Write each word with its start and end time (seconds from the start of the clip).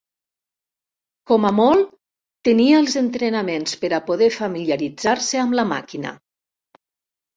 Com 1.31 1.43
a 1.49 1.51
molt, 1.57 1.91
tenia 2.49 2.79
els 2.85 2.97
entrenaments 3.03 3.77
per 3.83 3.93
a 3.99 4.03
poder 4.11 4.31
familiaritzar-se 4.39 5.43
amb 5.45 5.59
la 5.61 5.67
màquina. 5.77 6.19